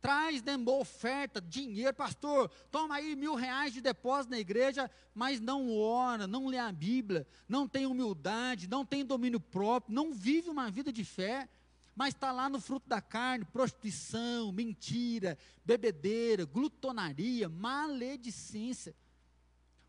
[0.00, 5.76] Traz né, oferta, dinheiro, pastor, toma aí mil reais de depósito na igreja, mas não
[5.76, 10.70] ora, não lê a Bíblia, não tem humildade, não tem domínio próprio, não vive uma
[10.70, 11.48] vida de fé,
[11.94, 18.94] mas está lá no fruto da carne, prostituição, mentira, bebedeira, glutonaria, maledicência.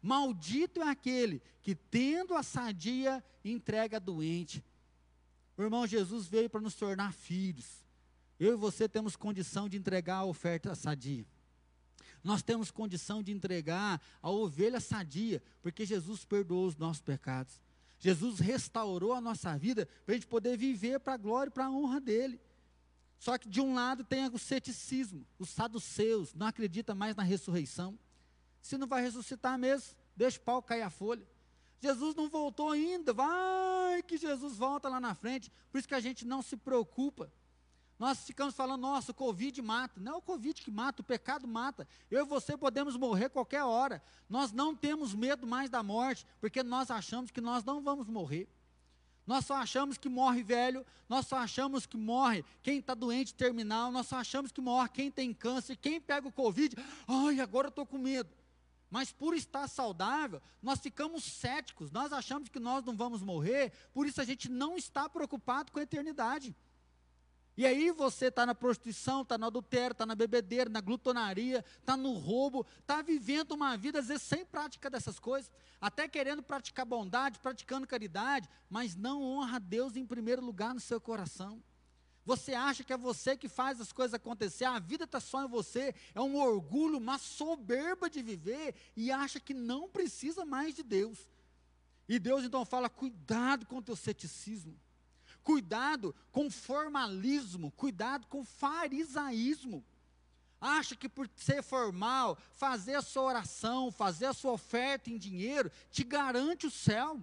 [0.02, 4.62] Maldito é aquele que, tendo a sadia, entrega a doente.
[5.56, 7.86] O irmão Jesus veio para nos tornar filhos.
[8.42, 11.28] Eu e você temos condição de entregar a oferta sadia.
[12.24, 17.62] Nós temos condição de entregar a ovelha sadia, porque Jesus perdoou os nossos pecados.
[18.00, 21.66] Jesus restaurou a nossa vida para a gente poder viver para a glória e para
[21.66, 22.42] a honra dele.
[23.20, 27.96] Só que de um lado tem o ceticismo, os saduceus, não acredita mais na ressurreição.
[28.60, 31.28] Se não vai ressuscitar mesmo, deixa o pau cair a folha.
[31.80, 35.52] Jesus não voltou ainda, vai que Jesus volta lá na frente.
[35.72, 37.32] Por isso que a gente não se preocupa.
[38.02, 40.02] Nós ficamos falando, nossa, o Covid mata.
[40.02, 41.88] Não é o Covid que mata, o pecado mata.
[42.10, 44.02] Eu e você podemos morrer qualquer hora.
[44.28, 48.50] Nós não temos medo mais da morte, porque nós achamos que nós não vamos morrer.
[49.28, 53.92] Nós só achamos que morre velho, nós só achamos que morre quem está doente terminal,
[53.92, 56.76] nós só achamos que morre quem tem câncer, quem pega o Covid.
[57.08, 58.32] Ai, agora eu estou com medo.
[58.90, 64.08] Mas por estar saudável, nós ficamos céticos, nós achamos que nós não vamos morrer, por
[64.08, 66.56] isso a gente não está preocupado com a eternidade.
[67.58, 71.98] E aí você está na prostituição, está no adultério, está na bebedeira, na glutonaria, está
[71.98, 76.86] no roubo, está vivendo uma vida, às vezes, sem prática dessas coisas, até querendo praticar
[76.86, 81.62] bondade, praticando caridade, mas não honra a Deus em primeiro lugar no seu coração.
[82.24, 85.48] Você acha que é você que faz as coisas acontecer, a vida está só em
[85.48, 90.84] você, é um orgulho, uma soberba de viver, e acha que não precisa mais de
[90.84, 91.30] Deus.
[92.08, 94.80] E Deus então fala: cuidado com o teu ceticismo.
[95.44, 99.84] Cuidado com formalismo, cuidado com farisaísmo.
[100.60, 105.72] Acha que por ser formal, fazer a sua oração, fazer a sua oferta em dinheiro,
[105.90, 107.20] te garante o céu.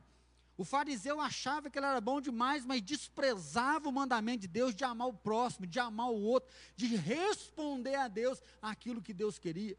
[0.56, 4.82] O fariseu achava que ele era bom demais, mas desprezava o mandamento de Deus de
[4.82, 9.78] amar o próximo, de amar o outro, de responder a Deus aquilo que Deus queria.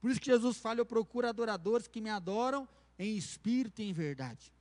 [0.00, 3.92] Por isso que Jesus fala: Eu procuro adoradores que me adoram em espírito e em
[3.92, 4.52] verdade.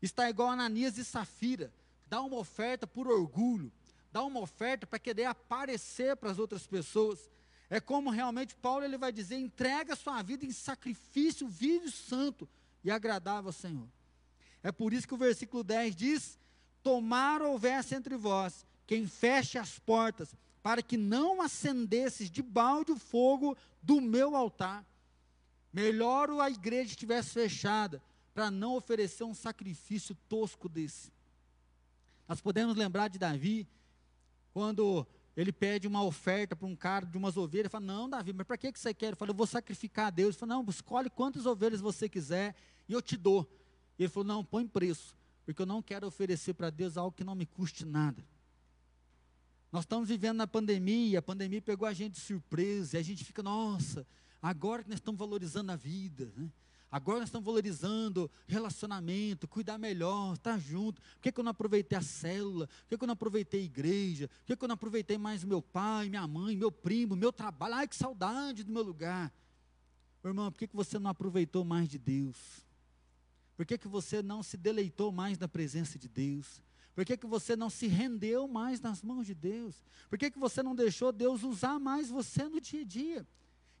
[0.00, 1.70] Está igual Ananias e Safira
[2.14, 3.72] dá uma oferta por orgulho,
[4.12, 7.28] dá uma oferta para querer aparecer para as outras pessoas.
[7.68, 12.48] É como realmente Paulo ele vai dizer: entrega sua vida em sacrifício vivo e santo
[12.84, 13.88] e agradável ao Senhor.
[14.62, 16.38] É por isso que o versículo 10 diz:
[16.84, 22.96] Tomar houvesse entre vós quem feche as portas, para que não acendesses de balde o
[22.96, 24.86] fogo do meu altar.
[25.72, 28.00] Melhor a igreja estivesse fechada,
[28.32, 31.13] para não oferecer um sacrifício tosco desse.
[32.28, 33.68] Nós podemos lembrar de Davi,
[34.52, 35.06] quando
[35.36, 38.46] ele pede uma oferta para um cara de umas ovelhas, ele fala, não, Davi, mas
[38.46, 39.08] para que, que você quer?
[39.08, 40.34] Ele fala, eu vou sacrificar a Deus.
[40.34, 42.54] Ele fala, não, escolhe quantas ovelhas você quiser
[42.88, 43.48] e eu te dou.
[43.98, 47.34] Ele falou, não, põe preço, porque eu não quero oferecer para Deus algo que não
[47.34, 48.24] me custe nada.
[49.70, 53.24] Nós estamos vivendo na pandemia, a pandemia pegou a gente de surpresa, e a gente
[53.24, 54.06] fica, nossa,
[54.40, 56.48] agora que nós estamos valorizando a vida, né?
[56.94, 61.02] Agora nós estamos valorizando relacionamento, cuidar melhor, estar junto.
[61.02, 62.68] Por que, que eu não aproveitei a célula?
[62.68, 64.28] Por que, que eu não aproveitei a igreja?
[64.28, 67.74] Por que, que eu não aproveitei mais meu pai, minha mãe, meu primo, meu trabalho?
[67.74, 69.34] Ai, que saudade do meu lugar.
[70.24, 72.36] irmão, por que, que você não aproveitou mais de Deus?
[73.56, 76.62] Por que, que você não se deleitou mais na presença de Deus?
[76.94, 79.82] Por que, que você não se rendeu mais nas mãos de Deus?
[80.08, 83.26] Por que, que você não deixou Deus usar mais você no dia a dia?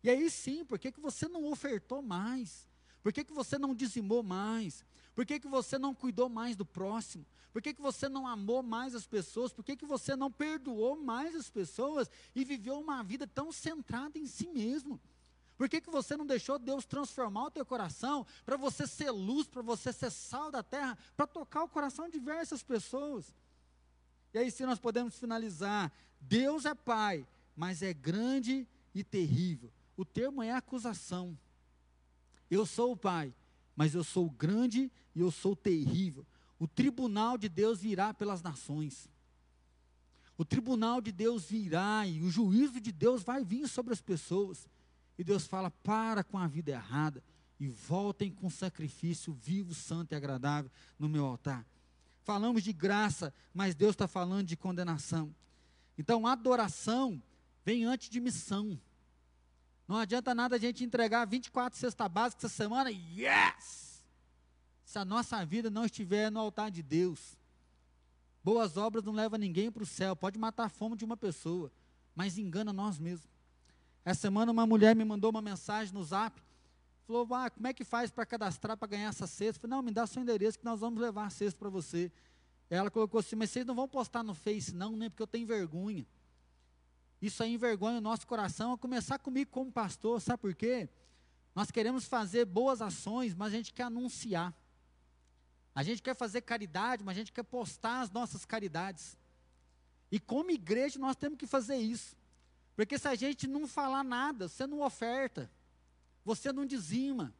[0.02, 2.73] E aí sim, por que, que você não ofertou mais?
[3.04, 4.82] Por que, que você não dizimou mais?
[5.14, 7.26] Por que, que você não cuidou mais do próximo?
[7.52, 9.52] Por que, que você não amou mais as pessoas?
[9.52, 14.18] Por que, que você não perdoou mais as pessoas e viveu uma vida tão centrada
[14.18, 14.98] em si mesmo?
[15.58, 19.46] Por que, que você não deixou Deus transformar o teu coração para você ser luz,
[19.46, 23.34] para você ser sal da terra, para tocar o coração de diversas pessoas?
[24.32, 29.70] E aí, se nós podemos finalizar, Deus é Pai, mas é grande e terrível.
[29.94, 31.38] O termo é acusação.
[32.50, 33.34] Eu sou o Pai,
[33.74, 36.26] mas eu sou grande e eu sou terrível.
[36.58, 39.08] O tribunal de Deus virá pelas nações.
[40.36, 44.68] O tribunal de Deus virá e o juízo de Deus vai vir sobre as pessoas.
[45.18, 47.22] E Deus fala: para com a vida errada,
[47.58, 51.64] e voltem com sacrifício vivo, santo e agradável no meu altar.
[52.22, 55.34] Falamos de graça, mas Deus está falando de condenação.
[55.96, 57.22] Então, adoração
[57.64, 58.78] vem antes de missão.
[59.86, 64.02] Não adianta nada a gente entregar 24 cestas básicas essa semana, yes!
[64.84, 67.36] Se a nossa vida não estiver no altar de Deus.
[68.42, 71.72] Boas obras não levam ninguém para o céu, pode matar a fome de uma pessoa,
[72.14, 73.28] mas engana nós mesmos.
[74.04, 76.40] Essa semana uma mulher me mandou uma mensagem no zap,
[77.06, 79.56] falou, ah, como é que faz para cadastrar para ganhar essa cesta?
[79.56, 82.12] Eu falei, não, me dá seu endereço que nós vamos levar a cesta para você.
[82.68, 85.46] Ela colocou assim, mas vocês não vão postar no Face não, né, porque eu tenho
[85.46, 86.06] vergonha.
[87.24, 90.90] Isso aí envergonha o nosso coração, a começar comigo como pastor, sabe por quê?
[91.54, 94.52] Nós queremos fazer boas ações, mas a gente quer anunciar.
[95.74, 99.16] A gente quer fazer caridade, mas a gente quer postar as nossas caridades.
[100.12, 102.14] E como igreja nós temos que fazer isso.
[102.76, 105.50] Porque se a gente não falar nada, você não oferta,
[106.26, 107.32] você não dizima.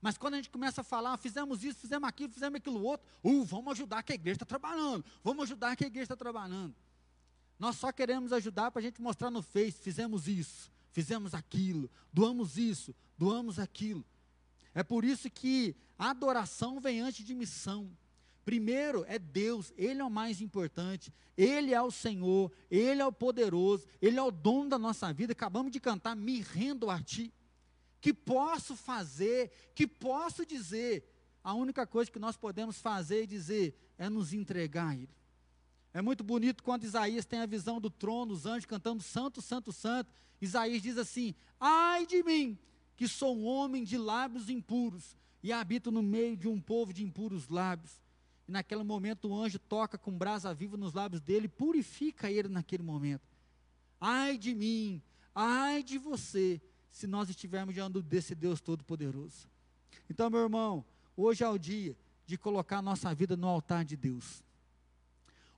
[0.00, 3.42] Mas quando a gente começa a falar, fizemos isso, fizemos aquilo, fizemos aquilo outro, uh,
[3.42, 6.72] vamos ajudar que a igreja está trabalhando, vamos ajudar que a igreja está trabalhando.
[7.58, 12.58] Nós só queremos ajudar para a gente mostrar no Face, fizemos isso, fizemos aquilo, doamos
[12.58, 14.04] isso, doamos aquilo.
[14.74, 17.90] É por isso que a adoração vem antes de missão.
[18.44, 23.12] Primeiro é Deus, Ele é o mais importante, Ele é o Senhor, Ele é o
[23.12, 25.32] poderoso, Ele é o dono da nossa vida.
[25.32, 27.32] Acabamos de cantar, me rendo a Ti.
[28.00, 31.10] Que posso fazer, que posso dizer.
[31.42, 35.08] A única coisa que nós podemos fazer e dizer é nos entregar a Ele.
[35.94, 39.72] É muito bonito quando Isaías tem a visão do trono, os anjos cantando Santo, Santo,
[39.72, 40.12] Santo.
[40.40, 42.58] Isaías diz assim: Ai de mim,
[42.96, 47.04] que sou um homem de lábios impuros e habito no meio de um povo de
[47.04, 48.02] impuros lábios.
[48.48, 52.82] E naquele momento o anjo toca com brasa viva nos lábios dele, purifica ele naquele
[52.82, 53.22] momento.
[54.00, 55.00] Ai de mim,
[55.32, 59.48] ai de você, se nós estivermos diante desse Deus Todo-Poderoso.
[60.10, 60.84] Então, meu irmão,
[61.16, 64.42] hoje é o dia de colocar a nossa vida no altar de Deus.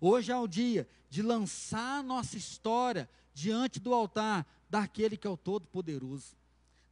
[0.00, 5.36] Hoje é o dia de lançar nossa história diante do altar daquele que é o
[5.36, 6.36] Todo-Poderoso.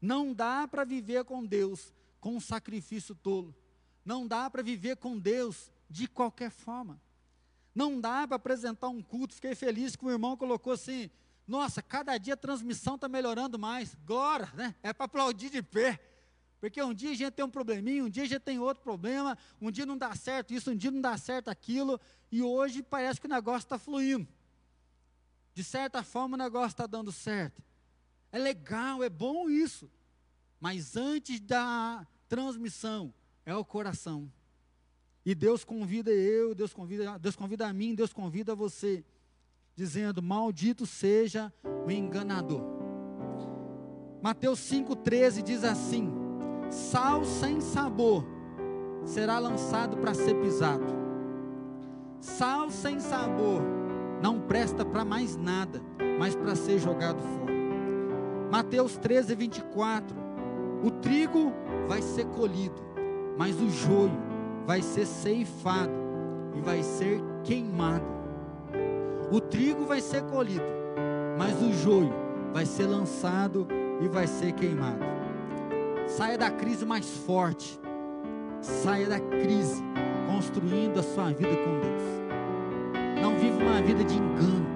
[0.01, 3.55] Não dá para viver com Deus com um sacrifício tolo.
[4.05, 7.01] Não dá para viver com Deus de qualquer forma.
[7.75, 9.35] Não dá para apresentar um culto.
[9.35, 11.11] Fiquei feliz que o irmão colocou assim:
[11.47, 13.95] nossa, cada dia a transmissão está melhorando mais.
[14.07, 14.75] Glória, né?
[14.83, 16.01] É para aplaudir de pé.
[16.61, 19.37] Porque um dia a gente tem um probleminha, um dia a gente tem outro problema,
[19.61, 22.01] um dia não dá certo isso, um dia não dá certo aquilo,
[22.33, 24.27] e hoje parece que o negócio está fluindo.
[25.53, 27.63] De certa forma o negócio está dando certo.
[28.33, 29.91] É legal, é bom isso.
[30.59, 33.13] Mas antes da transmissão
[33.45, 34.33] é o coração.
[35.25, 39.05] E Deus convida eu, Deus convida, Deus convida a mim, Deus convida você,
[39.77, 41.53] dizendo: Maldito seja
[41.87, 42.63] o enganador.
[44.23, 46.24] Mateus 5,13 diz assim:
[46.75, 48.25] Sal sem sabor
[49.05, 50.83] será lançado para ser pisado.
[52.19, 53.63] Sal sem sabor
[54.21, 55.81] não presta para mais nada,
[56.19, 57.55] mas para ser jogado fora.
[58.51, 60.17] Mateus 13, 24.
[60.83, 61.53] O trigo
[61.87, 62.83] vai ser colhido,
[63.39, 64.19] mas o joio
[64.67, 65.95] vai ser ceifado
[66.57, 68.05] e vai ser queimado.
[69.31, 70.65] O trigo vai ser colhido,
[71.39, 72.13] mas o joio
[72.53, 73.69] vai ser lançado
[74.01, 75.14] e vai ser queimado.
[76.07, 77.81] Saia da crise mais forte.
[78.61, 79.83] Saia da crise
[80.27, 82.03] construindo a sua vida com Deus.
[83.21, 84.67] Não viva uma vida de engano.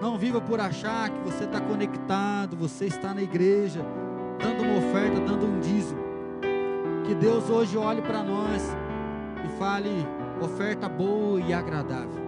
[0.00, 3.84] Não viva por achar que você está conectado, você está na igreja,
[4.38, 6.00] dando uma oferta, dando um dízimo.
[7.04, 8.62] Que Deus hoje olhe para nós
[9.44, 9.90] e fale
[10.40, 12.20] oferta boa e agradável.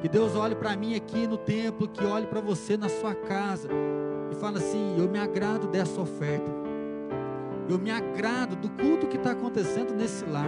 [0.00, 3.68] Que Deus olhe para mim aqui no templo, que olhe para você na sua casa
[4.30, 6.65] e fale assim: Eu me agrado dessa oferta.
[7.68, 10.46] Eu me agrado do culto que está acontecendo nesse lar.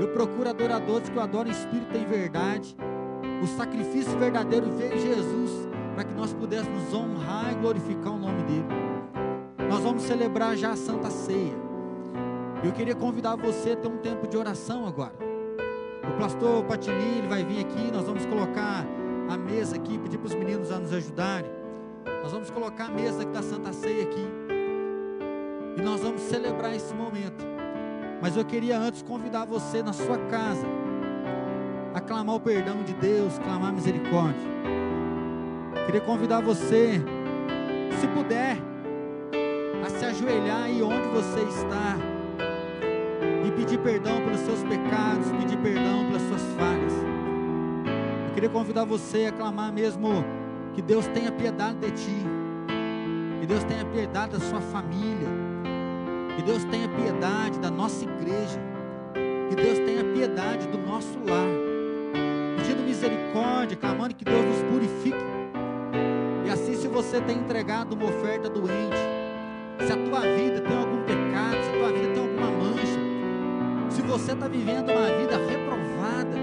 [0.00, 2.76] Eu procuro adoradores que eu adoro em espírito e em verdade.
[3.42, 8.42] O sacrifício verdadeiro veio em Jesus para que nós pudéssemos honrar e glorificar o nome
[8.44, 8.66] dele.
[9.68, 11.54] Nós vamos celebrar já a Santa Ceia.
[12.64, 15.14] Eu queria convidar você a ter um tempo de oração agora.
[16.14, 18.86] O pastor Patini ele vai vir aqui, nós vamos colocar
[19.28, 21.50] a mesa aqui, pedir para os meninos a nos ajudarem.
[22.22, 24.45] Nós vamos colocar a mesa da Santa Ceia aqui.
[25.76, 27.44] E nós vamos celebrar esse momento.
[28.20, 30.66] Mas eu queria antes convidar você na sua casa
[31.94, 34.56] a clamar o perdão de Deus, clamar misericórdia.
[35.84, 37.00] Queria convidar você,
[38.00, 38.56] se puder,
[39.84, 41.96] a se ajoelhar aí onde você está
[43.46, 46.92] e pedir perdão pelos seus pecados, pedir perdão pelas suas falhas.
[48.28, 50.24] Eu queria convidar você a clamar mesmo
[50.74, 52.16] que Deus tenha piedade de ti,
[53.40, 55.45] que Deus tenha piedade da sua família
[56.36, 58.60] Que Deus tenha piedade da nossa igreja.
[59.48, 61.48] Que Deus tenha piedade do nosso lar.
[62.58, 65.24] Pedindo misericórdia, clamando que Deus nos purifique.
[66.44, 68.98] E assim, se você tem entregado uma oferta doente,
[69.80, 73.00] se a tua vida tem algum pecado, se a tua vida tem alguma mancha,
[73.90, 76.36] se você está vivendo uma vida reprovada,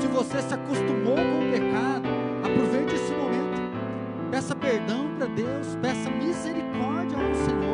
[0.00, 2.08] se você se acostumou com o pecado,
[2.42, 4.30] aproveite esse momento.
[4.30, 7.69] Peça perdão para Deus, peça misericórdia ao Senhor.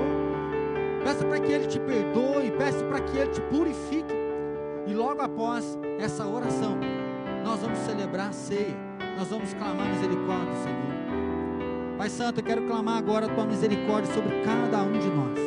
[1.07, 4.13] Peça para que Ele te perdoe, peça para que Ele te purifique.
[4.89, 6.77] E logo após essa oração,
[7.45, 8.75] nós vamos celebrar a ceia.
[9.17, 11.97] Nós vamos clamar misericórdia do Senhor.
[11.97, 15.39] Pai Santo, eu quero clamar agora a tua misericórdia sobre cada um de nós.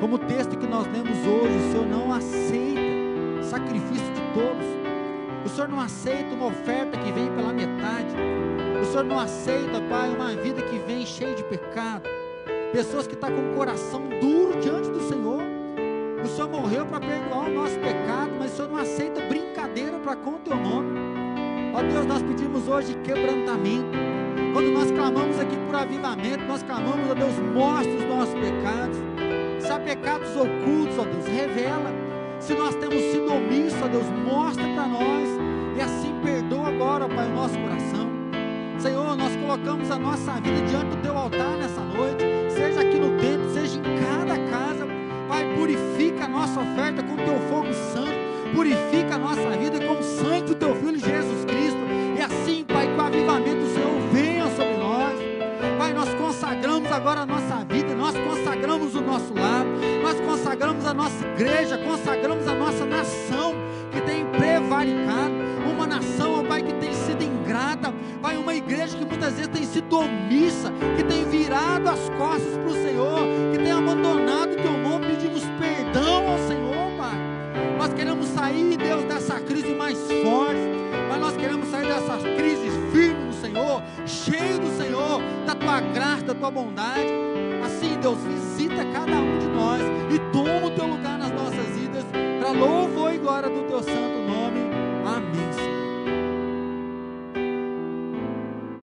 [0.00, 4.66] Como o texto que nós lemos hoje, o Senhor não aceita sacrifício de todos.
[5.44, 8.16] O Senhor não aceita uma oferta que vem pela metade.
[8.80, 12.21] O Senhor não aceita, Pai, uma vida que vem cheia de pecado
[12.72, 15.42] pessoas que estão tá com o coração duro diante do Senhor.
[16.24, 20.16] O Senhor morreu para perdoar o nosso pecado, mas o Senhor não aceita brincadeira para
[20.16, 20.98] com o teu nome.
[21.74, 23.90] Ó Deus, nós pedimos hoje quebrantamento.
[24.54, 28.98] Quando nós clamamos aqui por avivamento, nós clamamos, ó Deus, mostra os nossos pecados.
[29.58, 31.92] Se há pecados ocultos, ó Deus, revela.
[32.40, 35.28] Se nós temos sido omissos, ó Deus, mostra para nós.
[35.76, 38.10] E assim perdoa agora, ó Pai, o nosso coração.
[38.78, 43.18] Senhor, nós colocamos a nossa vida diante do teu altar nessa noite seja aqui no
[43.18, 44.86] templo, seja em cada casa.
[45.28, 49.94] Pai, purifica a nossa oferta com o teu fogo santo, purifica a nossa vida com
[49.94, 51.80] o sangue do teu Filho Jesus Cristo.
[52.16, 55.12] E assim, Pai, que o avivamento do Senhor venha sobre nós.
[55.78, 59.64] Pai, nós consagramos agora a nossa vida, nós consagramos o nosso lar,
[60.02, 63.54] nós consagramos a nossa igreja, consagramos a nossa nação
[63.90, 65.31] que tem prevaricado,
[68.52, 72.74] uma igreja que muitas vezes tem sido omissa, que tem virado as costas para o
[72.74, 77.16] Senhor, que tem abandonado o teu nome, pedimos perdão ao Senhor, Pai.
[77.78, 80.60] Nós queremos sair, Deus, dessa crise mais forte,
[81.08, 86.22] mas nós queremos sair dessa crise firme no Senhor, cheio do Senhor, da tua graça,
[86.24, 87.08] da tua bondade.
[87.64, 89.80] Assim, Deus, visita cada um de nós
[90.14, 92.04] e toma o teu lugar nas nossas vidas,
[92.38, 94.22] para louvor e glória do teu santo